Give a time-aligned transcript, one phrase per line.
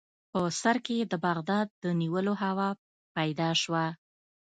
[0.31, 2.69] په سر کې یې د بغداد د نیولو هوا
[3.15, 3.85] پیدا شوه.